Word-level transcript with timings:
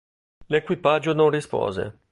L'equipaggio 0.47 1.13
non 1.13 1.29
rispose. 1.29 1.95